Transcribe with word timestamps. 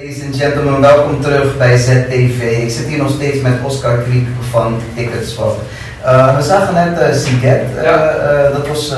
Ladies 0.00 0.22
and 0.24 0.36
gentlemen, 0.36 0.80
welkom 0.80 1.20
terug 1.20 1.56
bij 1.58 1.76
ZTV. 1.76 2.58
Ik 2.62 2.70
zit 2.70 2.86
hier 2.86 2.98
nog 2.98 3.10
steeds 3.10 3.40
met 3.40 3.52
Oscar 3.64 3.96
Kriek 3.98 4.26
van 4.50 4.80
Ticketswap. 4.96 5.60
Uh, 6.04 6.36
we 6.36 6.42
zagen 6.42 6.74
net 6.74 7.00
uh, 7.00 7.14
Siget. 7.16 7.62
Uh, 7.76 7.82
Ja. 7.82 8.12
dat 8.52 8.68
was, 8.68 8.94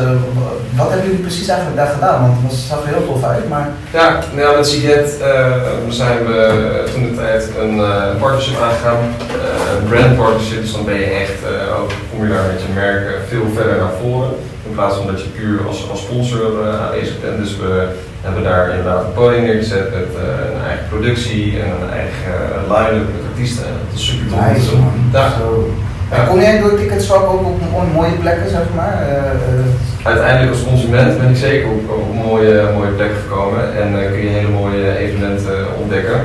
wat 0.77 0.89
hebben 0.89 1.07
jullie 1.07 1.21
precies 1.21 1.49
eigenlijk 1.49 1.79
daar 1.81 1.93
gedaan? 1.95 2.21
Want 2.21 2.53
het 2.53 2.61
zag 2.61 2.83
er 2.83 2.89
heel 2.89 3.07
tof 3.07 3.25
uit, 3.25 3.49
maar 3.49 3.69
Ja, 3.93 4.19
nou 4.37 4.57
met 4.57 4.67
Siget 4.67 5.21
eh, 5.21 5.53
zijn 5.89 6.27
we 6.27 6.83
toen 6.93 7.03
de 7.03 7.15
tijd 7.17 7.49
een 7.61 7.79
eh, 7.81 8.21
partnership 8.21 8.61
aangegaan. 8.61 8.99
Eh, 9.29 9.81
een 9.83 9.89
brand 9.89 10.17
partnership, 10.17 10.61
dus 10.61 10.73
dan 10.73 10.85
ben 10.85 10.95
je 10.99 11.05
echt, 11.05 11.39
eh, 11.43 11.81
ook 11.81 11.91
kom 12.11 12.27
je 12.27 12.33
daar 12.33 12.47
met 12.53 12.63
je 12.67 12.73
merk 12.75 13.07
eh, 13.07 13.13
veel 13.29 13.47
verder 13.55 13.77
naar 13.77 13.93
voren. 14.03 14.31
In 14.69 14.75
plaats 14.75 14.97
van 14.97 15.07
dat 15.07 15.23
je 15.23 15.29
puur 15.29 15.67
als, 15.67 15.91
als 15.91 16.01
sponsor 16.01 16.41
eh, 16.67 16.85
aanwezig 16.87 17.21
bent. 17.21 17.39
Dus 17.39 17.57
we 17.57 17.89
hebben 18.23 18.43
daar 18.43 18.69
inderdaad 18.69 19.05
een 19.05 19.13
podium 19.13 19.43
neergezet 19.43 19.91
met 19.99 20.09
eh, 20.17 20.55
een 20.55 20.65
eigen 20.69 20.87
productie 20.89 21.45
en 21.63 21.69
een 21.83 21.91
eigen 22.01 22.37
line-up 22.73 23.09
met 23.15 23.25
artiesten. 23.31 23.65
En 23.67 23.73
dat 23.85 23.99
is 23.99 24.07
super 24.07 24.27
tof. 24.29 24.47
nice 24.47 24.77
man. 24.77 24.93
Ja. 25.13 25.31
Zo. 25.39 25.71
Ja. 26.11 26.17
En 26.17 26.27
Kom 26.29 26.41
jij 26.41 26.59
door 26.61 26.75
Ticketswap 26.77 27.25
ook 27.33 27.45
op 27.47 27.61
mo- 27.73 27.93
mooie 28.01 28.13
plekken, 28.21 28.49
zeg 28.51 28.67
maar? 28.77 28.95
Eh, 29.09 30.07
Uiteindelijk 30.11 30.51
als 30.53 30.65
consument 30.65 31.19
ben 31.19 31.29
ik 31.31 31.37
zeker 31.37 31.69
op, 31.69 31.91
op 31.91 32.15
mooie, 32.27 32.69
mooie 32.77 32.91
plekken 32.91 33.17
gekomen 33.29 33.63
en 33.83 33.89
kun 34.13 34.21
je 34.23 34.29
hele 34.29 34.49
mooie 34.49 34.99
evenementen 34.99 35.57
ontdekken. 35.83 36.21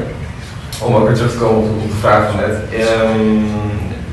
Om 0.83 0.95
ook 0.95 1.07
weer 1.07 1.15
terug 1.15 1.31
te 1.31 1.37
komen 1.37 1.57
op, 1.57 1.69
op 1.83 1.89
de 1.89 1.95
vraag 2.05 2.23
van 2.29 2.39
net. 2.39 2.55
Ehm, 2.81 3.35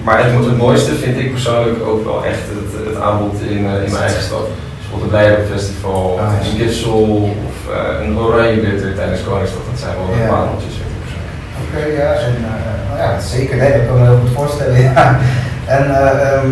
maar 0.05 0.19
het, 0.25 0.45
het 0.45 0.57
mooiste 0.57 0.93
vind 0.95 1.19
ik 1.19 1.31
persoonlijk 1.33 1.83
ook 1.87 2.05
wel 2.05 2.25
echt 2.25 2.39
het, 2.57 2.87
het 2.87 3.03
aanbod 3.03 3.41
in, 3.49 3.57
in 3.57 3.63
mijn 3.93 3.97
eigen 4.09 4.23
stad. 4.23 4.47
Bijvoorbeeld 4.79 5.11
het 5.13 5.21
Leidenfestival, 5.21 6.19
Ah, 6.21 6.33
ja. 6.57 6.65
Een 8.03 8.19
Oranje 8.19 8.61
Glitter 8.65 8.95
tijdens 8.95 9.23
Koningsdag. 9.29 9.63
Dat 9.71 9.79
zijn 9.83 9.95
wel 9.97 10.07
de 10.07 10.23
Ja. 10.23 10.29
pareltjes 10.33 10.75
vind 10.79 10.91
ik 10.95 11.01
persoonlijk. 11.05 11.39
Oké, 11.63 11.83
ja, 12.01 12.09
en, 12.27 12.35
eh, 12.51 12.79
nou 12.89 12.99
ja, 13.05 13.11
zeker, 13.35 13.57
nee, 13.57 13.73
dat 13.77 13.85
kan 13.87 13.95
ik 13.97 14.01
me 14.03 14.09
heel 14.11 14.23
goed 14.25 14.37
voorstellen. 14.41 14.77
Ja. 14.89 15.19
En 15.77 15.85
eh, 16.01 16.33
ehm, 16.33 16.49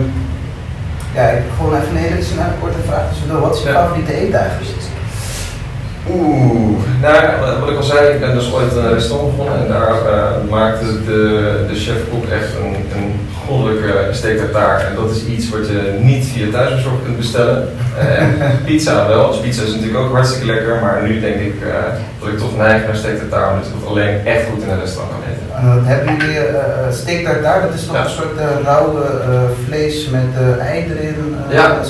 ja, 1.16 1.22
ik 1.36 1.42
gewoon 1.56 1.74
even 1.76 1.90
een 1.90 2.02
hele 2.06 2.22
snelle 2.22 2.56
korte 2.60 2.82
vraag 2.88 3.04
tussendoor. 3.08 3.40
Wat 3.40 3.54
is 3.56 3.62
je 3.62 3.68
favoriete 3.68 4.12
eigenlijk? 4.12 4.81
Oeh, 6.10 6.78
nou, 7.00 7.14
wat- 7.60 7.70
ik 7.70 7.76
al 7.76 7.82
zei, 7.82 8.08
ik 8.14 8.20
ben 8.20 8.34
dus 8.34 8.52
ooit 8.52 8.76
een 8.76 8.92
restaurant 8.94 9.36
begonnen 9.36 9.60
en 9.62 9.68
daar 9.68 9.90
eh, 10.06 10.50
maakte 10.50 10.84
de, 11.06 11.20
de 11.68 11.74
chef-kok 11.74 12.24
echt 12.26 12.50
een, 12.62 12.74
een 12.96 13.12
goddelijke 13.46 13.92
steak 14.12 14.36
tartare. 14.36 14.84
En 14.84 14.94
dat 14.94 15.10
is 15.10 15.24
iets 15.24 15.48
wat 15.50 15.66
je 15.66 15.98
niet 16.00 16.24
via 16.26 16.46
thuisbezorg 16.52 17.02
kunt 17.04 17.16
bestellen. 17.16 17.68
En 17.98 18.34
pizza 18.66 19.08
wel, 19.08 19.30
dus 19.30 19.40
pizza 19.40 19.62
is 19.62 19.68
natuurlijk 19.74 19.98
ook 19.98 20.12
hartstikke 20.12 20.46
lekker, 20.46 20.74
maar 20.82 21.02
nu 21.08 21.20
denk 21.20 21.36
ik 21.40 21.54
eh, 21.62 21.74
dat 22.20 22.28
ik 22.28 22.38
toch 22.38 22.56
neig 22.56 22.84
naar 22.86 22.96
steak 22.96 23.16
tartare, 23.16 23.50
omdat 23.50 23.66
je 23.66 23.72
dat 23.80 23.88
alleen 23.90 24.26
echt 24.26 24.44
goed 24.48 24.62
in 24.62 24.68
een 24.70 24.80
restaurant 24.80 25.12
kan 25.14 25.22
eten. 25.30 25.46
En 25.56 25.74
wat 25.74 25.86
hebben 25.86 26.16
jullie 26.16 26.38
steak 26.92 27.24
tartare? 27.24 27.66
Dat 27.66 27.74
is 27.74 27.86
toch 27.86 27.96
Ja. 27.96 28.04
een 28.04 28.10
soort 28.10 28.36
eh, 28.38 28.46
rauwe 28.64 29.00
eh, 29.04 29.40
vlees 29.66 30.08
met 30.08 30.28
eh, 30.38 30.66
ei 30.70 30.78
erin, 30.90 31.36
eh, 31.48 31.54
Ja. 31.56 31.80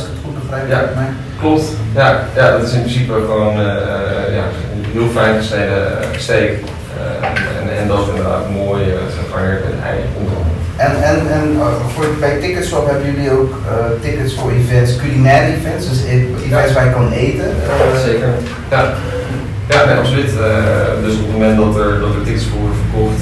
Het. 0.61 0.69
Ja. 0.71 0.81
mij. 0.95 1.09
Klopt, 1.41 1.65
ja, 1.95 2.25
ja, 2.37 2.51
dat 2.51 2.63
is 2.69 2.73
in 2.73 2.81
principe 2.81 3.13
gewoon 3.13 3.55
eh, 3.61 3.67
eh, 3.67 4.35
ja, 4.39 4.45
een 4.75 4.85
heel 4.93 5.09
fijn 5.15 5.37
gesneden 5.37 6.01
eh, 6.01 6.07
steak. 6.19 6.51
Eh, 6.99 7.29
en, 7.61 7.79
en 7.81 7.89
dat 7.89 8.09
inderdaad 8.09 8.51
mooi 8.51 8.83
gegarneerd 9.27 9.65
met 9.65 9.75
ei. 9.91 9.99
En, 10.77 11.03
en, 11.03 11.19
en 11.33 11.57
voor, 11.95 12.07
bij 12.21 12.37
Ticketswap 12.41 12.87
hebben 12.91 13.15
jullie 13.15 13.31
ook 13.31 13.55
tickets 14.01 14.35
voor 14.35 14.51
events, 14.51 14.97
culinaire 14.97 15.53
events, 15.57 15.89
dus 15.89 16.03
e- 16.05 16.27
events 16.47 16.73
waar 16.73 16.85
je 16.85 16.93
kan 16.93 17.13
eten. 17.13 17.45
eh, 17.45 18.01
Zeker. 18.05 18.29
Ja, 18.71 18.93
ja 19.69 19.85
nee, 19.85 19.97
absoluut. 19.97 20.31
Dus 21.05 21.15
op 21.15 21.23
het 21.27 21.33
moment 21.33 21.57
dat 21.57 21.77
er, 21.85 22.01
dat 22.01 22.15
er 22.15 22.23
tickets 22.25 22.45
voor 22.47 22.59
worden 22.61 22.79
verkocht, 22.85 23.21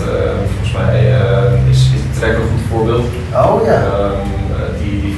volgens 0.51 0.73
mij 0.81 1.15
is, 1.71 1.77
is 1.95 2.01
de 2.03 2.19
Trek 2.21 2.33
een 2.35 2.51
goed 2.53 2.67
voorbeeld. 2.71 3.07
Oh 3.35 3.65
ja, 3.67 3.73
Ehm, 3.73 4.03
eh, 4.03 4.40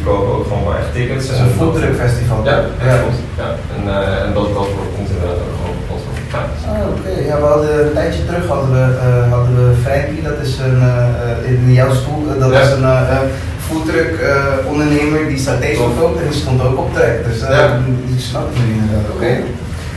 verkopen 0.03 0.33
ook 0.36 0.47
gewoon 0.48 0.64
wel 0.64 0.75
echt 0.81 0.92
tickets. 0.98 1.25
het 1.28 1.34
is 1.36 1.42
een 1.47 1.58
foodtruck 1.61 1.94
festival. 2.04 2.38
Ja, 2.44 2.59
ja. 2.88 3.49
En, 3.77 3.82
eh, 3.97 4.25
en 4.25 4.31
dat, 4.37 4.47
dat 4.59 4.69
komt 4.94 5.09
inderdaad 5.15 5.38
ook 5.44 5.54
gewoon 5.59 5.77
op 5.77 5.78
het 5.81 5.88
platform. 5.88 6.16
Ja. 6.34 6.43
Ah, 6.72 6.88
oké. 6.94 7.12
Ja, 7.31 7.37
we 7.43 7.47
hadden 7.54 7.87
een 7.87 7.93
tijdje 7.99 8.25
terug 8.28 8.47
hadden 8.54 8.71
we, 8.78 8.84
eh, 9.06 9.32
hadden 9.34 9.54
we 9.60 9.75
Frankie, 9.84 10.22
dat 10.31 10.38
is 10.47 10.53
een, 10.66 10.78
eh, 10.82 11.50
in 11.53 11.72
jouw 11.81 11.93
stoel, 12.00 12.21
dat 12.38 12.53
Ja. 12.53 12.60
is 12.60 12.71
een 12.71 13.31
foodtruck 13.69 14.12
eh, 14.21 14.71
ondernemer 14.71 15.28
die 15.28 15.38
saté's 15.38 15.77
Klopt. 15.77 15.93
verkoopt 15.93 16.21
en 16.21 16.28
die 16.31 16.41
stond 16.41 16.62
ook 16.66 16.78
op 16.78 16.94
trek. 16.94 17.25
Dus 17.28 17.38
Ja. 17.41 17.78
die 18.06 18.21
snap 18.21 18.47
ik 18.50 18.56
nu 18.66 18.72
inderdaad. 18.82 19.10
Oké. 19.15 19.32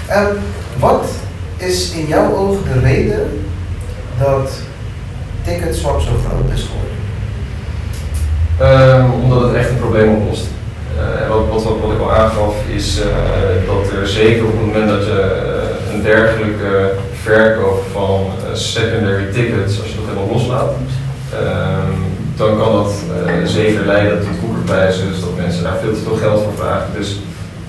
En 0.07 0.27
wat 0.79 1.05
is 1.57 1.91
in 1.91 2.05
jouw 2.07 2.35
ogen 2.35 2.63
de 2.73 2.79
reden 2.79 3.23
dat 4.19 4.51
Ticketswap 5.43 5.99
zo 6.01 6.11
groot 6.25 6.49
is 6.57 6.63
geworden? 6.69 6.83
Ehm, 8.59 9.05
omdat 9.23 9.41
het 9.41 9.53
echt 9.53 9.69
een 9.69 9.79
probleem 9.79 10.09
oplost. 10.15 10.45
Eh, 10.97 11.21
en 11.23 11.29
wat, 11.29 11.47
wat, 11.51 11.63
wat, 11.63 11.79
wat 11.81 11.91
ik 11.91 11.99
al 11.99 12.13
aangaf 12.13 12.55
is 12.75 12.99
eh, 12.99 13.05
dat 13.67 13.91
er 13.91 13.94
zeker 14.07 14.45
op 14.45 14.51
het 14.51 14.65
moment 14.65 14.89
dat 14.89 15.05
je 15.05 15.21
eh, 15.21 15.93
een 15.93 16.01
dergelijke 16.01 16.91
verkoop 17.21 17.83
van 17.91 18.25
eh, 18.25 18.55
secondary 18.55 19.31
tickets, 19.31 19.81
als 19.81 19.89
je 19.89 19.95
dat 19.95 20.05
helemaal 20.05 20.35
loslaat, 20.35 20.71
ehm, 21.33 21.91
dan 22.35 22.57
kan 22.57 22.71
dat 22.71 22.93
eh, 23.25 23.45
zeker 23.45 23.85
leiden 23.85 24.19
tot 24.19 24.39
koekerprijzen, 24.39 25.07
dus 25.07 25.19
dat 25.19 25.37
mensen 25.37 25.63
daar 25.63 25.77
veel 25.81 25.93
te 25.93 25.99
veel 25.99 26.15
geld 26.15 26.43
voor 26.43 26.53
vragen. 26.57 26.89
Dus, 26.97 27.19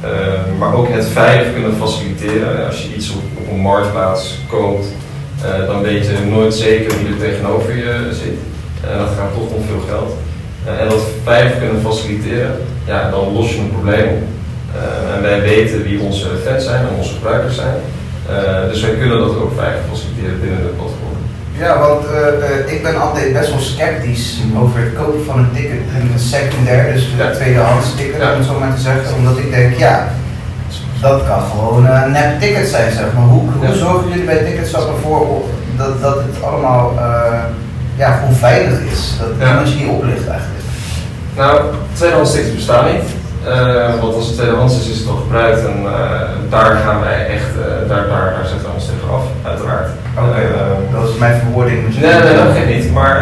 ehm, 0.00 0.58
maar 0.58 0.74
ook 0.74 0.88
het 0.88 1.06
veilig 1.06 1.52
kunnen 1.52 1.76
faciliteren. 1.76 2.66
Als 2.66 2.82
je 2.82 2.94
iets 2.94 3.10
op, 3.10 3.50
een 3.50 3.60
marktplaats 3.60 4.38
koopt, 4.48 4.86
dan 5.66 5.82
weet 5.82 6.06
je 6.06 6.30
nooit 6.30 6.54
zeker 6.54 6.98
wie 6.98 7.08
er 7.08 7.18
tegenover 7.18 7.76
je 7.76 8.08
zit. 8.10 8.38
En 8.90 8.98
dat 8.98 9.08
gaat 9.18 9.32
toch 9.34 9.50
om 9.50 9.62
veel 9.68 9.84
geld. 9.88 10.12
En 10.80 10.88
dat 10.88 11.02
veilig 11.24 11.58
kunnen 11.58 11.82
faciliteren, 11.82 12.56
ja, 12.86 13.10
dan 13.10 13.32
los 13.32 13.52
je 13.52 13.58
een 13.58 13.70
probleem 13.70 14.08
op. 14.08 14.35
Eh, 14.76 15.14
en 15.16 15.22
wij 15.22 15.40
weten 15.40 15.82
wie 15.82 16.00
onze 16.00 16.26
fans 16.46 16.64
zijn 16.64 16.80
en 16.80 16.94
onze 16.98 17.12
gebruikers 17.14 17.54
zijn. 17.56 17.76
Eh, 18.28 18.68
dus 18.70 18.80
wij 18.82 18.94
kunnen 19.00 19.18
dat 19.18 19.28
ook 19.28 19.52
veilig 19.56 19.80
faciliteren 19.90 20.40
binnen 20.40 20.58
het 20.58 20.76
platform. 20.76 21.16
Ja, 21.58 21.78
want 21.78 22.02
eh, 22.06 22.74
ik 22.74 22.82
ben 22.82 23.00
altijd 23.00 23.32
best 23.32 23.50
wel 23.50 23.58
sceptisch 23.60 24.38
over 24.62 24.80
het 24.80 24.94
kopen 24.98 25.24
van 25.24 25.38
een 25.38 25.52
ticket, 25.54 25.80
een 25.98 26.18
secundair, 26.18 26.92
dus 26.92 27.02
een 27.02 27.16
Ja. 27.26 27.30
tweedehands 27.30 27.94
ticket, 27.96 28.20
Ja. 28.20 28.32
om 28.32 28.38
het 28.38 28.46
zo 28.46 28.58
maar 28.58 28.74
te 28.74 28.80
zeggen. 28.80 29.16
Omdat 29.18 29.38
ik 29.38 29.50
denk, 29.50 29.76
ja, 29.78 30.08
dat 31.00 31.26
kan 31.26 31.42
gewoon 31.50 31.86
een 31.86 32.10
nep 32.12 32.40
ticket 32.40 32.68
zijn, 32.68 32.92
zeg 32.92 33.06
maar. 33.14 33.24
Hoe, 33.24 33.42
hoe 33.56 33.66
Ja. 33.66 33.72
zorgen 33.74 34.08
jullie 34.08 34.24
bij 34.24 34.36
Ticketswap 34.44 34.88
ervoor 34.88 35.42
dat, 35.76 36.02
dat 36.02 36.16
het 36.16 36.42
allemaal 36.44 36.92
eh, 36.98 37.38
ja, 37.96 38.12
gewoon 38.12 38.34
veilig 38.34 38.78
is? 38.92 39.14
Dat 39.18 39.28
Ja. 39.38 39.48
iemand 39.48 39.68
je 39.72 39.74
niet 39.78 39.88
oplicht 39.88 40.26
eigenlijk. 40.28 40.64
Nou, 41.36 41.60
tweedehands 41.92 42.32
tickets 42.32 42.54
bestaan 42.54 42.84
niet. 42.92 43.02
Want 44.00 44.14
als 44.14 44.26
het 44.26 44.36
tweedehands 44.36 44.78
is, 44.80 44.88
is 44.88 44.98
het 44.98 45.08
al 45.08 45.16
gebruikt 45.16 45.66
en 45.66 45.78
eh, 45.84 46.20
daar 46.50 46.76
gaan 46.76 47.00
wij 47.00 47.26
echt, 47.26 47.50
eh, 47.58 47.88
daar, 47.88 48.06
daar, 48.08 48.26
daar 48.36 48.46
zetten 48.46 48.66
we 48.68 48.74
ons 48.74 48.86
tegen 48.86 49.08
af, 49.16 49.24
uiteraard. 49.42 49.88
Oké, 50.18 50.42
dat 50.92 51.08
is 51.08 51.16
mijn 51.18 51.40
verwoording. 51.40 51.78
Nee, 51.82 52.22
nee, 52.22 52.36
dat 52.42 52.54
geeft 52.56 52.74
niet. 52.76 52.92
Maar 52.92 53.14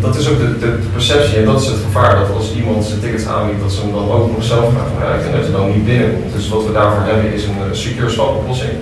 dat 0.00 0.16
is 0.16 0.28
ook 0.28 0.38
de, 0.38 0.58
de, 0.58 0.70
de 0.84 0.92
perceptie 0.92 1.38
en 1.38 1.44
dat 1.44 1.60
is 1.60 1.66
het 1.66 1.80
gevaar 1.86 2.16
dat 2.16 2.36
als 2.36 2.54
iemand 2.54 2.84
zijn 2.84 3.00
tickets 3.00 3.26
aanbiedt, 3.26 3.62
dat 3.62 3.72
ze 3.72 3.80
hem 3.80 3.92
dan 3.92 4.10
ook 4.10 4.30
nog 4.34 4.44
zelf 4.44 4.66
gaan 4.74 4.90
gebruiken 4.92 5.26
en 5.26 5.36
dat 5.36 5.46
je 5.46 5.52
dan 5.52 5.70
niet 5.72 5.84
binnenkomt. 5.84 6.32
Dus 6.32 6.48
wat 6.48 6.66
we 6.66 6.72
daarvoor 6.72 7.04
hebben 7.10 7.32
is 7.32 7.44
een 7.44 7.76
secure 7.76 8.10
swap 8.10 8.36
oplossing. 8.36 8.72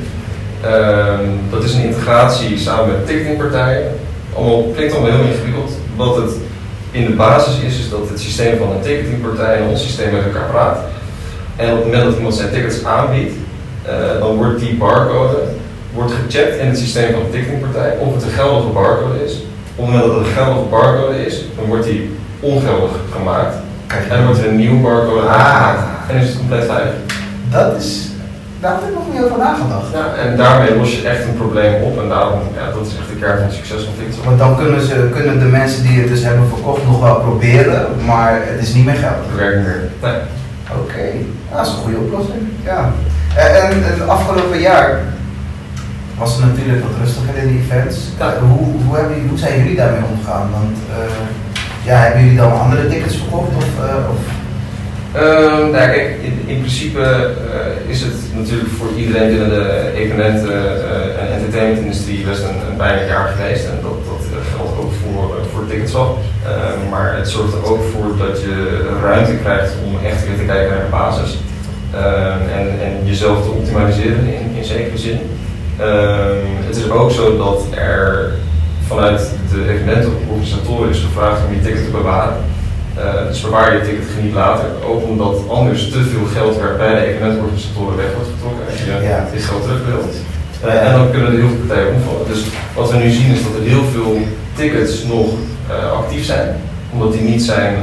Ehm, 0.60 1.24
dat 1.50 1.64
is 1.64 1.74
een 1.74 1.84
integratie 1.84 2.58
samen 2.58 2.86
met 2.86 3.06
ticketingpartijen. 3.06 3.86
Allemaal 4.36 4.62
klinkt 4.74 4.94
allemaal 4.94 5.18
heel 5.18 5.30
ingewikkeld. 5.30 5.72
Wat 5.96 6.16
het 6.16 6.32
in 6.96 7.04
de 7.04 7.16
basis 7.16 7.60
is, 7.60 7.78
is 7.78 7.90
dat 7.90 8.08
het 8.08 8.20
systeem 8.20 8.58
van 8.58 8.70
een 8.70 8.80
ticketingpartij 8.80 9.56
en 9.56 9.68
ons 9.68 9.82
systeem 9.82 10.12
met 10.12 10.24
elkaar 10.24 10.50
praat. 10.50 10.78
En 11.56 11.70
op 11.70 11.76
het 11.76 11.84
moment 11.84 12.04
dat 12.04 12.16
iemand 12.16 12.34
zijn 12.34 12.50
tickets 12.50 12.84
aanbiedt, 12.84 13.32
eh, 13.82 14.18
dan 14.18 14.36
wordt 14.36 14.60
die 14.60 14.74
barcode 14.74 15.36
wordt 15.92 16.12
gecheckt 16.12 16.58
in 16.58 16.66
het 16.66 16.78
systeem 16.78 17.12
van 17.12 17.22
de 17.22 17.30
ticketingpartij 17.30 17.96
of 17.98 18.14
het 18.14 18.22
een 18.22 18.30
geldige 18.30 18.68
barcode 18.68 19.24
is. 19.24 19.32
Op 19.76 19.84
het 19.84 19.94
moment 19.94 20.04
dat 20.04 20.14
het 20.16 20.26
een 20.26 20.32
geldige 20.32 20.68
barcode 20.70 21.26
is, 21.26 21.44
dan 21.56 21.64
wordt 21.64 21.84
die 21.84 22.10
ongeldig 22.40 22.90
gemaakt. 23.12 23.54
En 23.86 24.16
dan 24.16 24.24
wordt 24.26 24.40
er 24.40 24.48
een 24.48 24.56
nieuwe 24.56 24.82
barcode 24.82 25.26
Ah. 25.26 25.34
aangemaakt. 25.34 26.10
En 26.10 26.16
is 26.16 26.28
het 26.28 26.38
compleet 26.38 26.64
veilig. 26.64 26.94
dat 27.50 27.76
is, 27.76 28.05
daar 28.66 28.78
heb 28.78 28.88
ik 28.88 28.94
nog 28.98 29.08
niet 29.12 29.22
over 29.24 29.38
nagedacht. 29.38 29.90
Ja, 29.98 30.04
en 30.22 30.36
daarmee 30.36 30.76
los 30.76 30.90
je 30.96 31.08
echt 31.08 31.24
een 31.24 31.36
probleem 31.42 31.74
op. 31.82 31.94
En 32.02 32.08
daarom, 32.08 32.40
ja, 32.58 32.66
dat 32.76 32.86
is 32.86 32.92
echt 33.00 33.08
de 33.12 33.18
kern 33.22 33.38
van 33.38 33.46
het 33.46 33.56
succes 33.60 33.82
van 33.84 33.94
TikTok. 33.98 34.24
Want 34.24 34.38
dan 34.38 34.56
kunnen, 34.56 34.80
ze, 34.80 35.08
kunnen 35.16 35.38
de 35.38 35.50
mensen 35.60 35.82
die 35.86 36.00
het 36.00 36.08
dus 36.08 36.22
hebben 36.22 36.48
verkocht 36.48 36.84
nog 36.84 37.00
wel 37.00 37.16
proberen, 37.28 37.80
maar 38.06 38.32
het 38.50 38.60
is 38.66 38.74
niet 38.74 38.84
meer 38.84 39.00
geld. 39.04 39.20
Het 39.26 39.38
werkt 39.38 39.56
niet 39.56 39.66
meer. 39.66 39.84
Nee. 40.02 40.20
Oké, 40.80 41.04
ja, 41.50 41.56
dat 41.56 41.66
is 41.66 41.72
een 41.72 41.84
goede 41.84 42.04
oplossing. 42.04 42.42
Ja. 42.64 42.80
En, 43.36 43.50
en 43.62 43.82
het 43.90 44.08
afgelopen 44.08 44.60
jaar 44.60 45.00
was 46.18 46.32
het 46.36 46.44
natuurlijk 46.44 46.82
wat 46.82 46.98
rustiger 47.02 47.36
in 47.42 47.48
de 47.48 47.58
events. 47.62 47.96
Ja. 48.18 48.32
Eh, 48.32 48.38
hoe, 48.38 48.66
hoe, 48.84 48.96
hebben, 48.96 49.28
hoe 49.28 49.38
zijn 49.38 49.58
jullie 49.58 49.76
daarmee 49.76 50.08
omgegaan? 50.10 50.48
Want 50.58 50.76
eh, 50.96 51.20
ja, 51.88 51.96
hebben 51.96 52.22
jullie 52.22 52.38
dan 52.38 52.60
andere 52.60 52.88
tickets 52.88 53.16
verkocht? 53.16 53.56
Of, 53.56 53.68
eh, 53.84 54.10
of 54.12 54.18
Ehm, 55.16 55.70
nou, 55.70 55.72
kijk, 55.72 56.18
in, 56.22 56.42
in 56.46 56.58
principe 56.58 57.00
eh, 57.00 57.90
is 57.90 58.00
het 58.00 58.14
natuurlijk 58.36 58.70
voor 58.78 58.88
iedereen 58.96 59.28
binnen 59.30 59.48
de 59.48 59.92
evenementen- 59.94 60.52
eh, 60.52 61.22
en 61.22 61.32
entertainmentindustrie 61.32 62.24
best 62.24 62.42
een, 62.42 62.70
een 62.70 62.76
bijna 62.76 63.02
jaar 63.06 63.28
geweest 63.28 63.64
en 63.64 63.78
dat, 63.82 63.98
dat 64.10 64.22
geldt 64.56 64.78
ook 64.80 64.92
voor, 65.02 65.36
voor 65.52 65.66
Ticketswap. 65.68 66.18
Uh, 66.18 66.90
maar 66.90 67.16
het 67.16 67.28
zorgt 67.28 67.54
er 67.54 67.64
ook 67.64 67.82
voor 67.92 68.26
dat 68.26 68.40
je 68.40 68.86
ruimte 69.02 69.34
krijgt 69.42 69.72
om 69.86 70.06
echt 70.06 70.26
weer 70.26 70.36
te 70.36 70.44
kijken 70.44 70.70
naar 70.70 70.84
de 70.84 70.90
basis. 70.90 71.38
En, 72.58 72.66
en 72.86 73.06
jezelf 73.06 73.42
te 73.42 73.50
optimaliseren 73.50 74.18
in, 74.18 74.56
in 74.56 74.64
zekere 74.64 74.98
zin. 74.98 75.18
Het 76.66 76.76
is 76.76 76.90
ook 76.90 77.10
zo 77.10 77.36
dat 77.36 77.66
er 77.70 78.32
vanuit 78.86 79.30
de 79.52 79.72
evenementenorganisatoren 79.72 80.90
is 80.90 81.00
gevraagd 81.00 81.40
om 81.46 81.54
je 81.54 81.60
ticket 81.60 81.84
te 81.84 81.90
bewaren. 81.90 82.36
Uh, 82.98 83.26
dus 83.28 83.40
bewaar 83.40 83.74
je 83.74 83.80
ticket 83.80 84.08
geniet 84.16 84.34
later. 84.34 84.68
Ook 84.90 85.02
omdat 85.02 85.36
anders 85.48 85.90
te 85.90 86.02
veel 86.12 86.26
geld 86.34 86.78
bij 86.78 86.94
de 86.94 87.06
evenementorganisatoren 87.06 87.96
weg 87.96 88.10
wordt 88.14 88.30
getrokken 88.34 88.64
en 88.68 88.76
je 88.84 89.08
ja. 89.08 89.28
dit 89.32 89.42
geld 89.44 89.62
terug 89.62 89.82
wilt. 89.86 90.14
Uh, 90.64 90.86
en 90.86 90.92
dan 90.98 91.10
kunnen 91.10 91.32
er 91.32 91.38
heel 91.38 91.48
veel 91.48 91.66
partijen 91.66 91.94
omvallen. 91.94 92.26
Dus 92.32 92.42
wat 92.74 92.90
we 92.90 92.96
nu 92.96 93.10
zien 93.10 93.32
is 93.32 93.42
dat 93.42 93.54
er 93.58 93.68
heel 93.72 93.84
veel 93.94 94.18
tickets 94.54 95.04
nog 95.04 95.26
uh, 95.70 95.92
actief 96.00 96.24
zijn, 96.24 96.48
omdat 96.92 97.12
die 97.12 97.22
niet 97.22 97.42
zijn 97.42 97.74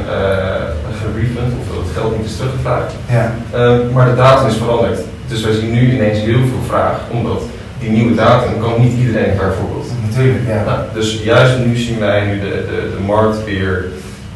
gerefund 1.02 1.52
of 1.60 1.66
dat 1.70 1.84
het 1.84 1.94
geld 1.98 2.18
niet 2.18 2.26
is 2.26 2.36
teruggevraagd. 2.38 2.94
Ja. 3.10 3.32
maar 3.94 4.10
de 4.10 4.16
datum 4.16 4.48
is 4.48 4.56
veranderd. 4.56 5.00
Dus 5.28 5.44
wij 5.44 5.54
zien 5.54 5.74
nu 5.74 5.92
ineens 5.92 6.20
heel 6.20 6.46
veel 6.52 6.64
vraag, 6.68 6.98
omdat 7.12 7.42
die 7.80 7.90
nieuwe 7.90 8.16
datum 8.16 8.60
kan 8.62 8.82
niet 8.82 8.98
iedereen 8.98 9.38
bijvoorbeeld. 9.38 9.88
Natuurlijk, 10.10 10.48
ja. 10.48 10.64
Nou, 10.64 10.80
dus 10.94 11.22
juist 11.24 11.58
nu 11.66 11.76
zien 11.76 12.00
wij 12.00 12.26
nu 12.26 12.40
de, 12.40 12.50
de, 12.50 12.96
de 12.96 13.04
markt 13.06 13.44
weer 13.44 13.86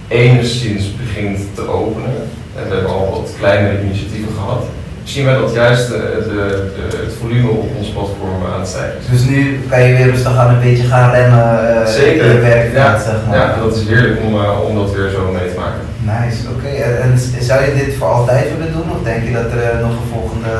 enigszins 0.07 0.95
begint 0.95 1.39
te 1.55 1.67
openen. 1.67 2.15
En 2.57 2.69
we 2.69 2.73
hebben 2.73 2.93
al 2.93 3.09
wat 3.09 3.29
kleinere 3.39 3.81
initiatieven 3.83 4.33
gehad. 4.33 4.63
Zien 5.03 5.25
wij 5.25 5.37
dat 5.43 5.53
juist 5.53 5.87
de, 5.87 6.01
de, 6.31 6.43
de, 6.75 6.97
het 7.05 7.15
volume 7.21 7.49
op 7.49 7.71
ons 7.79 7.89
platform 7.95 8.41
aan 8.53 8.59
het 8.59 8.69
stijgen 8.69 8.99
is. 8.99 9.09
Dus 9.13 9.23
nu 9.33 9.39
kan 9.69 9.81
je 9.83 9.95
weer 9.95 10.09
rustig 10.11 10.37
aan 10.37 10.53
een 10.53 10.65
beetje 10.67 10.87
gaan 10.93 11.11
remmen 11.11 11.49
uh, 11.63 11.85
Zeker. 11.85 12.25
in 12.25 12.33
je 12.35 12.39
werk. 12.39 12.73
Ja, 12.73 12.99
zeg 12.99 13.15
maar. 13.27 13.37
ja, 13.37 13.55
dat 13.63 13.75
is 13.75 13.87
heerlijk 13.87 14.19
om, 14.25 14.33
uh, 14.35 14.67
om 14.67 14.75
dat 14.75 14.95
weer 14.95 15.09
zo 15.09 15.31
mee 15.37 15.49
te 15.51 15.59
maken. 15.63 15.83
Nice, 16.11 16.39
oké. 16.51 16.67
Okay. 16.67 16.75
En, 17.03 17.11
zou 17.49 17.57
je 17.65 17.73
dit 17.81 17.95
voor 17.97 18.07
altijd 18.07 18.45
willen 18.57 18.73
doen? 18.73 18.87
Of 18.95 19.01
denk 19.03 19.23
je 19.27 19.33
dat 19.39 19.49
er 19.55 19.61
uh, 19.63 19.81
nog 19.85 19.93
een 19.99 20.11
volgende 20.15 20.53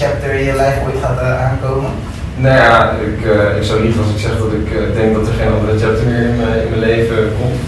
chapter 0.00 0.30
in 0.38 0.44
je 0.44 0.56
lijf 0.62 0.76
ooit 0.84 1.00
gaat 1.04 1.20
aankomen? 1.46 1.90
Nou 2.36 2.56
ja, 2.56 2.76
ik, 3.08 3.20
ik 3.60 3.64
zou 3.68 3.76
niet 3.86 3.98
als 4.02 4.10
ik 4.14 4.20
zeg 4.26 4.34
dat 4.42 4.52
ik 4.60 4.68
denk 4.98 5.10
dat 5.14 5.26
er 5.28 5.38
geen 5.40 5.52
andere 5.56 5.78
chapter 5.82 6.06
meer 6.10 6.24
in, 6.30 6.38
in 6.64 6.70
mijn 6.72 6.86
leven 6.90 7.18
komt, 7.38 7.60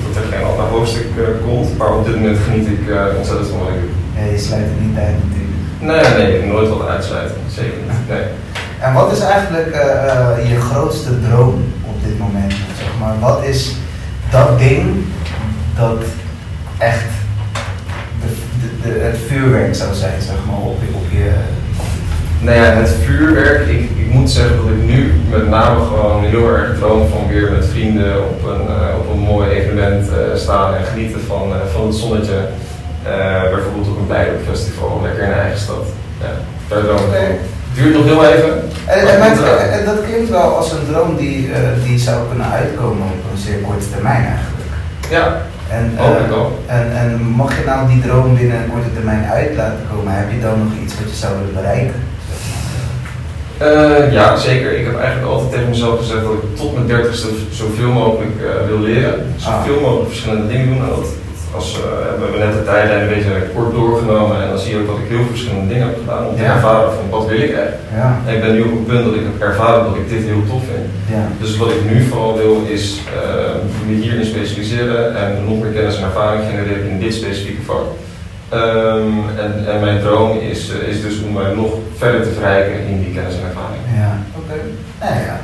ander 0.51 0.65
hoofdstuk 0.65 1.07
uh, 1.17 1.25
komt, 1.47 1.79
maar 1.79 1.93
op 1.97 2.05
dit 2.05 2.15
moment 2.15 2.39
geniet 2.39 2.67
ik 2.67 2.81
ontzettend 3.17 3.49
van 3.49 3.59
wat 3.59 3.69
ik 3.69 3.81
doe. 3.81 3.91
Ja, 4.17 4.31
je 4.33 4.39
sluit 4.39 4.65
het 4.65 4.81
niet 4.87 4.99
uit 4.99 5.17
natuurlijk. 5.25 5.55
Nee, 5.79 6.27
nee, 6.27 6.53
nooit 6.53 6.69
wat 6.69 6.89
uitsluiten, 6.89 7.37
zeker 7.49 7.79
niet. 7.87 8.09
Nee. 8.09 8.23
En 8.85 8.93
wat 8.93 9.13
is 9.13 9.21
eigenlijk 9.21 9.75
je 10.49 10.61
grootste 10.61 11.21
droom 11.21 11.65
op 11.85 12.05
dit 12.05 12.19
moment? 12.19 12.53
Zeg 12.79 12.89
maar? 13.01 13.19
Wat 13.21 13.45
is 13.45 13.75
dat 14.31 14.59
ding 14.59 15.05
dat 15.77 16.03
echt 16.79 17.11
de, 18.21 18.37
de, 18.61 18.89
de, 18.89 18.99
het 18.99 19.17
vuurwerk 19.27 19.75
zou 19.75 19.95
zijn 19.95 20.23
zeg 20.23 20.37
maar, 20.47 20.57
op, 20.57 20.79
op 20.93 21.11
je 21.11 21.33
nou 22.45 22.57
ja, 22.57 22.65
het 22.65 22.95
vuurwerk, 23.05 23.67
ik, 23.69 23.91
ik 23.97 24.09
moet 24.13 24.31
zeggen 24.31 24.57
dat 24.57 24.67
ik 24.67 24.83
nu 24.83 25.13
met 25.31 25.49
name 25.49 25.81
gewoon 25.85 26.25
heel 26.25 26.49
erg 26.49 26.79
droom 26.79 27.09
van 27.09 27.29
weer 27.29 27.51
met 27.51 27.67
vrienden 27.67 28.29
op 28.29 28.45
een, 28.45 28.67
uh, 28.67 28.99
op 28.99 29.13
een 29.13 29.19
mooi 29.19 29.51
evenement 29.51 30.09
uh, 30.09 30.17
staan 30.35 30.75
en 30.75 30.85
genieten 30.85 31.21
van, 31.27 31.49
uh, 31.49 31.57
van 31.73 31.87
het 31.87 31.95
zonnetje. 31.95 32.39
bijvoorbeeld 33.53 33.89
op 33.89 33.99
een 33.99 34.07
Blijdorp 34.07 35.03
lekker 35.03 35.25
in 35.25 35.33
eigen 35.33 35.59
stad. 35.59 35.85
Ja, 36.21 36.33
daar 36.69 36.83
droom 36.83 36.97
ik. 36.97 37.39
Duurt 37.75 37.95
nog 37.95 38.05
heel 38.05 38.25
even. 38.25 38.53
En, 38.87 39.09
en, 39.09 39.21
en, 39.73 39.85
dat 39.85 40.05
klinkt 40.07 40.31
wel 40.31 40.57
als 40.57 40.73
een 40.73 40.87
droom 40.91 41.17
die, 41.17 41.51
die 41.87 41.99
zou 41.99 42.29
kunnen 42.29 42.51
uitkomen 42.51 43.07
op 43.07 43.33
een 43.33 43.39
zeer 43.39 43.59
korte 43.59 43.91
termijn 43.91 44.25
eigenlijk. 44.25 44.65
Ja, 45.11 45.43
en, 45.69 45.93
en, 46.67 46.97
en 46.97 47.23
mag 47.23 47.59
je 47.59 47.65
nou 47.65 47.89
die 47.89 48.03
droom 48.03 48.37
binnen 48.37 48.57
een 48.57 48.71
korte 48.71 48.93
termijn 48.93 49.25
uit 49.25 49.57
laten 49.57 49.87
komen, 49.91 50.13
heb 50.13 50.31
je 50.31 50.41
dan 50.41 50.59
nog 50.59 50.73
iets 50.83 50.95
wat 50.99 51.11
je 51.11 51.17
zou 51.17 51.33
willen 51.39 51.55
bereiken? 51.55 52.14
Uh, 53.63 54.13
ja, 54.13 54.37
zeker. 54.37 54.79
Ik 54.79 54.85
heb 54.85 54.99
eigenlijk 54.99 55.33
altijd 55.33 55.51
tegen 55.51 55.69
mezelf 55.69 55.99
gezegd 55.99 56.23
dat 56.23 56.33
ik 56.33 56.57
tot 56.57 56.75
mijn 56.75 56.87
dertigste 56.87 57.29
zoveel 57.51 57.89
mogelijk 57.89 58.37
uh, 58.41 58.67
wil 58.69 58.81
leren. 58.81 59.35
Zoveel 59.37 59.77
ah. 59.77 59.83
mogelijk 59.83 60.09
verschillende 60.09 60.47
dingen 60.47 60.67
doen. 60.67 60.83
En 60.83 60.89
dat, 60.89 61.09
als, 61.55 61.69
uh, 61.79 61.85
we 62.17 62.23
hebben 62.23 62.41
net 62.47 62.59
de 62.59 62.65
tijdlijn 62.65 63.03
een 63.03 63.15
beetje 63.15 63.53
kort 63.55 63.73
doorgenomen 63.75 64.43
en 64.43 64.49
dan 64.49 64.59
zie 64.59 64.73
je 64.73 64.81
ook 64.81 64.87
dat 64.87 64.99
ik 64.99 65.09
heel 65.09 65.25
veel 65.25 65.35
verschillende 65.37 65.69
dingen 65.73 65.87
heb 65.87 65.99
gedaan 65.99 66.27
om 66.27 66.37
te 66.37 66.43
ervaren 66.43 66.93
van 66.97 67.11
wat 67.11 67.27
wil 67.27 67.41
ik 67.47 67.53
eigenlijk. 67.55 67.89
Ja. 68.01 68.09
En 68.27 68.35
ik 68.35 68.41
ben 68.45 68.55
nu 68.55 68.61
op 68.63 68.75
het 68.79 68.87
punt 68.87 69.05
dat 69.05 69.15
ik 69.15 69.27
heb 69.29 69.49
ervaren 69.49 69.85
dat 69.85 69.97
ik 69.97 70.09
dit 70.09 70.25
heel 70.31 70.45
tof 70.51 70.63
vind. 70.73 70.87
Ja. 71.15 71.25
Dus 71.41 71.57
wat 71.57 71.71
ik 71.77 71.83
nu 71.91 71.97
vooral 72.09 72.37
wil 72.43 72.57
is 72.77 73.01
me 73.87 73.95
hierin 74.03 74.25
specialiseren 74.25 75.17
en 75.21 75.45
nog 75.49 75.59
meer 75.63 75.73
kennis 75.73 75.97
en 75.97 76.05
ervaring 76.05 76.43
genereren 76.51 76.91
in 76.91 77.01
dit 77.01 77.15
specifieke 77.15 77.63
vak. 77.63 77.85
Um, 78.55 79.25
en, 79.39 79.73
en, 79.73 79.81
mijn 79.81 80.01
droom 80.01 80.39
is, 80.39 80.71
uh, 80.71 80.89
is 80.89 81.03
dus 81.03 81.23
om 81.23 81.33
mij 81.33 81.55
nog 81.55 81.73
verder 81.97 82.23
te 82.23 82.31
verrijken 82.31 82.87
in 82.87 83.03
die 83.03 83.15
kennis 83.15 83.35
en 83.35 83.47
ervaring. 83.49 83.83
Ja, 83.97 84.13
oké. 84.37 84.53
Okay. 84.53 84.65
Nou 85.01 85.27
ja, 85.27 85.37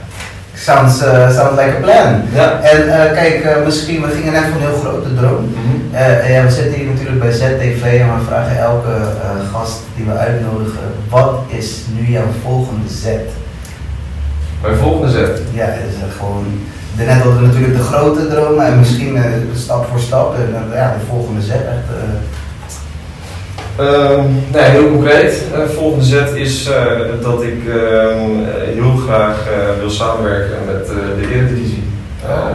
sounds, 0.55 1.03
uh, 1.03 1.31
sounds 1.37 1.57
like 1.61 1.77
a 1.77 1.81
plan. 1.81 2.23
Ja. 2.35 2.61
En 2.61 2.81
uh, 2.87 3.13
kijk, 3.19 3.65
misschien, 3.65 4.01
we 4.03 4.09
gingen 4.09 4.33
net 4.33 4.43
van 4.43 4.53
een 4.53 4.69
heel 4.69 4.81
grote 4.85 5.15
droom. 5.15 5.45
Mm 5.45 5.55
-hmm. 5.55 5.81
ja, 6.33 6.43
we 6.45 6.51
zitten 6.51 6.75
hier 6.75 6.87
natuurlijk 6.87 7.21
bij 7.21 7.33
ZTV 7.33 7.83
en 7.83 8.19
we 8.19 8.25
vragen 8.27 8.59
elke 8.59 8.95
gast 9.53 9.81
die 9.97 10.05
we 10.05 10.13
uitnodigen, 10.13 10.87
wat 11.09 11.41
is 11.47 11.85
nu 11.99 12.13
jouw 12.13 12.31
volgende 12.43 12.89
zet? 12.89 13.29
Mijn 14.63 14.77
volgende 14.77 15.13
zet? 15.13 15.43
Ja, 15.53 15.65
is 15.65 16.17
gewoon 16.19 16.47
net 16.97 17.09
hadden 17.09 17.41
we 17.41 17.47
natuurlijk 17.47 17.77
de 17.77 17.83
grote 17.83 18.29
dromen 18.29 18.67
en 18.67 18.79
misschien 18.79 19.19
stap 19.55 19.87
voor 19.91 20.01
stap 20.01 20.35
en 20.35 20.55
ja, 20.75 20.95
de 20.99 21.07
volgende 21.07 21.41
zet 21.41 21.65
echt 21.65 21.89
Um, 23.79 24.45
nee, 24.53 24.63
heel 24.63 24.91
concreet. 24.91 25.43
Uh, 25.55 25.69
volgende 25.77 26.05
zet 26.05 26.35
is 26.35 26.69
uh, 26.69 26.75
dat 27.23 27.43
ik 27.43 27.65
uh, 27.65 27.75
heel 28.75 28.97
graag 29.07 29.37
eh, 29.47 29.79
wil 29.79 29.91
samenwerken 29.91 30.57
met 30.67 30.87
de 30.87 31.29
Eredivisie. 31.35 31.83
Oh. 32.25 32.47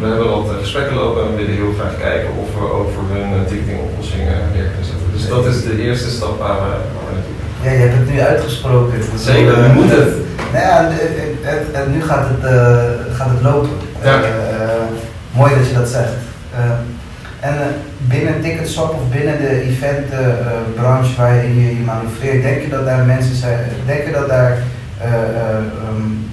we 0.00 0.06
hebben 0.06 0.30
wat 0.30 0.50
gesprekken 0.60 0.96
lopen 0.96 1.22
en 1.22 1.30
we 1.30 1.36
willen 1.36 1.54
heel 1.54 1.74
graag 1.78 1.98
kijken 1.98 2.30
of 2.42 2.48
we 2.54 2.72
ook 2.72 2.90
voor 2.94 3.04
hun 3.12 3.46
ticketingoplossingen 3.46 4.38
neer 4.54 4.64
kunnen 4.64 4.84
zetten. 4.84 5.06
Dus 5.12 5.28
dat 5.28 5.46
is 5.46 5.62
de 5.62 5.82
eerste 5.82 6.10
stap 6.10 6.38
waar 6.38 6.54
we, 6.54 6.70
waar 6.94 7.06
we 7.08 7.12
naartoe 7.16 7.36
gaan. 7.40 7.64
Ja, 7.64 7.70
je 7.70 7.82
hebt 7.86 7.98
het 7.98 8.10
nu 8.10 8.20
uitgesproken. 8.20 8.98
Zeker, 9.18 9.58
nu 9.58 9.68
moet 9.72 9.90
het. 9.90 10.14
Nou 10.52 10.64
ja, 10.64 10.88
het, 10.90 11.66
het, 11.72 11.88
nu 11.94 12.02
gaat 12.02 12.26
het, 12.28 12.50
gaat 13.16 13.30
het 13.30 13.42
lopen. 13.42 13.70
Ja. 14.02 14.20
mooi 15.32 15.54
dat 15.54 15.68
je 15.68 15.74
dat 15.74 15.88
zegt. 15.88 16.14
En 17.40 17.54
uh, 17.54 17.66
binnen 17.98 18.40
Ticketshop 18.42 18.90
of 18.90 19.16
binnen 19.16 19.38
de 19.38 19.62
eventbranche 19.62 21.10
uh, 21.10 21.18
waarin 21.18 21.60
je 21.60 21.76
je 21.76 21.84
manoeuvreert, 21.84 22.42
denk 22.42 22.62
je 22.62 22.68
dat 22.68 22.84
daar 22.84 23.04
mensen 23.04 23.36
zijn, 23.36 23.58
denk 23.86 24.06
je 24.06 24.12
dat 24.12 24.28
daar 24.28 24.58
um, 25.90 26.30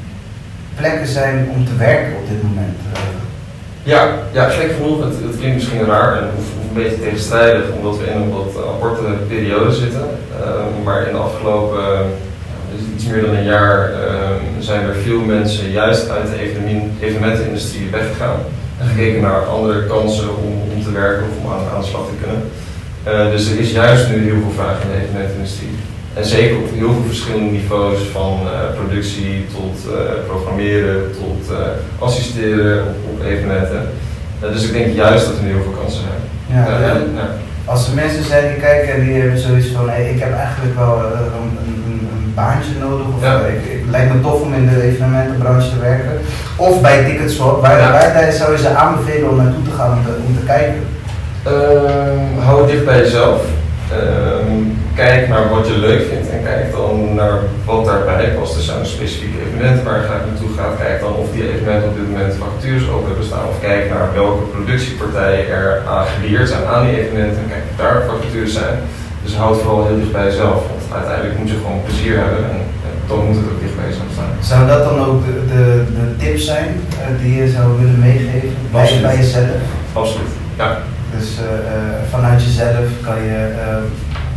plekken 0.75 1.07
zijn 1.07 1.49
om 1.55 1.65
te 1.65 1.75
werken 1.77 2.15
op 2.15 2.27
dit 2.29 2.43
moment? 2.43 2.77
Ja, 3.83 4.07
ja, 4.31 4.49
gek 4.49 4.71
genoeg, 4.71 5.03
het, 5.03 5.13
het 5.23 5.37
klinkt 5.37 5.55
misschien 5.55 5.85
raar 5.85 6.17
en 6.17 6.29
of, 6.37 6.43
een 6.67 6.83
beetje 6.83 6.99
tegenstrijdig 6.99 7.71
omdat 7.71 7.97
we 7.97 8.05
in 8.05 8.21
een 8.21 8.31
wat 8.31 8.65
aparte 8.75 9.01
periode 9.27 9.71
zitten. 9.71 10.07
Ehm, 10.41 10.83
maar 10.83 11.07
in 11.07 11.13
de 11.13 11.19
afgelopen 11.19 11.83
dus 12.71 12.81
iets 12.95 13.05
meer 13.05 13.21
dan 13.21 13.35
een 13.35 13.43
jaar 13.43 13.91
ehm, 13.91 14.43
zijn 14.59 14.85
er 14.85 14.95
veel 14.95 15.19
mensen 15.19 15.71
juist 15.71 16.09
uit 16.09 16.27
de 16.29 16.39
evenementenindustrie 16.99 17.89
weggegaan 17.89 18.39
en 18.79 18.87
gekeken 18.87 19.21
naar 19.21 19.45
andere 19.45 19.85
kansen 19.85 20.29
om, 20.37 20.53
om 20.73 20.83
te 20.83 20.91
werken 20.91 21.23
of 21.23 21.43
om 21.43 21.51
aan, 21.51 21.67
aan 21.73 21.81
de 21.81 21.87
slag 21.87 22.05
te 22.05 22.23
kunnen. 22.23 22.41
Uh, 23.07 23.31
dus 23.31 23.51
er 23.51 23.59
is 23.59 23.71
juist 23.71 24.09
nu 24.09 24.23
heel 24.23 24.41
veel 24.41 24.55
vraag 24.55 24.81
in 24.81 24.89
de 24.91 25.03
evenementindustrie. 25.03 25.75
En 26.13 26.25
zeker 26.25 26.57
op 26.57 26.69
heel 26.73 26.93
veel 26.93 27.03
verschillende 27.05 27.51
niveaus, 27.51 27.99
van 28.11 28.39
uh, 28.43 28.49
productie 28.75 29.45
tot 29.55 29.93
uh, 29.93 29.99
programmeren, 30.27 31.11
tot 31.11 31.55
assisteren 31.99 32.83
op, 32.87 32.95
op 33.11 33.25
evenementen. 33.25 33.89
dus 34.39 34.63
ik 34.63 34.73
denk 34.73 34.95
juist 34.95 35.25
dat 35.25 35.37
er 35.37 35.43
nu 35.43 35.49
heel 35.49 35.63
veel 35.63 35.79
kansen 35.81 36.01
zijn. 36.01 36.21
Ja, 36.57 36.79
ja. 36.79 37.37
Als 37.67 37.87
er 37.87 37.93
mensen 37.93 38.23
zijn 38.23 38.47
die 38.47 38.61
kijken 38.61 38.93
en 38.93 39.03
die 39.05 39.19
hebben 39.21 39.39
zoiets 39.39 39.67
van, 39.67 39.89
hey, 39.89 40.09
ik 40.09 40.19
heb 40.19 40.33
eigenlijk 40.33 40.75
wel 40.75 40.95
een, 40.99 41.57
een, 41.67 42.09
een, 42.11 42.33
baantje 42.35 42.71
nodig, 42.79 43.07
of 43.15 43.21
ja. 43.21 43.39
ik, 43.39 43.65
ik, 43.65 43.83
lijkt 43.89 44.13
me 44.13 44.21
tof 44.21 44.41
om 44.41 44.53
in 44.53 44.69
de 44.69 44.81
evenementenbranche 44.81 45.69
te 45.69 45.79
werken, 45.79 46.19
of 46.55 46.81
bij 46.81 47.05
Ticketswap, 47.05 47.61
waar, 47.61 47.79
ja. 47.79 47.91
waar 47.91 48.31
zou 48.31 48.51
je 48.51 48.57
ze 48.57 48.69
aanbevelen 48.69 49.29
om 49.29 49.37
naartoe 49.37 49.63
te 49.63 49.71
gaan 49.77 49.97
om 49.97 50.03
te, 50.05 50.11
om 50.27 50.37
te 50.39 50.45
kijken? 50.45 50.75
Uh, 51.47 52.45
hou 52.45 52.61
het 52.61 52.71
dicht 52.71 52.85
bij 52.85 52.97
jezelf. 52.97 53.41
Uh, 53.91 54.86
kijk 55.03 55.27
naar 55.27 55.49
wat 55.49 55.67
je 55.67 55.77
leuk 55.77 56.03
vindt 56.11 56.29
en 56.29 56.43
kijk 56.43 56.71
dan 56.71 57.13
naar 57.13 57.37
wat 57.65 57.85
daarbij 57.85 58.29
past. 58.37 58.55
Er 58.55 58.61
zijn 58.61 58.85
specifieke 58.85 59.39
evenementen 59.45 59.83
waar 59.85 59.99
je 59.99 60.07
graag 60.09 60.25
naartoe 60.25 60.53
gaat. 60.57 60.77
Kijk 60.83 60.99
dan 60.99 61.13
of 61.23 61.27
die 61.31 61.49
evenementen 61.51 61.89
op 61.89 61.95
dit 61.99 62.07
moment 62.11 62.35
vacatures 62.43 62.89
open 62.93 63.07
hebben 63.09 63.25
staan. 63.25 63.47
Of 63.53 63.59
kijk 63.67 63.83
naar 63.93 64.07
welke 64.13 64.43
productiepartijen 64.53 65.47
er 65.59 65.71
aan 65.93 66.05
geleerd 66.13 66.49
zijn 66.49 66.65
aan 66.73 66.85
die 66.85 66.99
evenementen. 67.01 67.41
En 67.43 67.49
kijk 67.53 67.63
of 67.71 67.77
daar 67.81 67.97
vacatures 68.09 68.53
zijn. 68.53 68.75
Dus 69.23 69.35
houd 69.35 69.57
vooral 69.61 69.85
heel 69.87 69.99
dicht 69.99 70.11
bij 70.11 70.25
jezelf. 70.29 70.59
Want 70.71 70.83
uiteindelijk 70.97 71.37
moet 71.39 71.49
je 71.49 71.61
gewoon 71.61 71.83
plezier 71.85 72.15
hebben. 72.23 72.43
En, 72.51 72.59
dan 73.07 73.25
moet 73.25 73.35
het 73.35 73.49
ook 73.51 73.61
dicht 73.63 73.75
bij 73.79 73.87
jezelf 73.89 74.11
staan. 74.17 74.33
Zou 74.51 74.61
dat 74.73 74.83
dan 74.89 74.99
ook 75.07 75.19
de, 75.27 75.35
de, 75.53 75.63
de 75.97 76.05
tips 76.21 76.45
zijn 76.45 76.69
uh, 76.69 77.21
die 77.21 77.33
je 77.41 77.47
zou 77.55 77.65
willen 77.79 77.99
meegeven 77.99 78.55
bij, 78.71 78.89
bij 79.01 79.15
jezelf? 79.15 79.61
Absoluut, 79.93 80.33
ja. 80.57 80.69
Dus 81.15 81.29
uh, 81.39 81.45
vanuit 82.09 82.43
jezelf 82.43 82.85
kan 83.01 83.15
je 83.29 83.39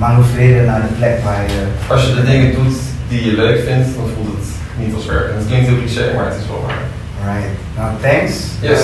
manoeuvreren 0.00 0.66
naar 0.66 0.80
de 0.80 0.95
plek 0.99 1.16
waar 1.25 1.42
je... 1.42 1.61
Als 1.88 2.07
je 2.07 2.14
de 2.14 2.25
dingen 2.25 2.54
doet 2.54 2.76
die 3.09 3.25
je 3.25 3.33
leuk 3.33 3.59
vindt, 3.64 3.88
dan 3.97 4.09
voelt 4.14 4.37
het 4.37 4.49
niet 4.78 4.95
als 4.95 5.07
werk. 5.07 5.30
En 5.30 5.37
het 5.37 5.47
klinkt 5.47 5.66
heel 5.69 5.78
cliché, 5.78 6.14
maar 6.14 6.25
het 6.30 6.38
is 6.40 6.47
wel 6.47 6.64
waar. 6.66 6.83
Right. 7.28 7.54
Nou, 7.76 7.90
thanks. 8.00 8.35
Yes. 8.61 8.80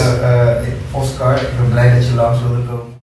Oscar, 0.90 1.35
ik 1.35 1.56
ben 1.61 1.70
blij 1.70 1.94
dat 1.94 2.06
je 2.06 2.14
langs 2.14 2.40
wilde 2.42 2.62
komen. 2.68 2.94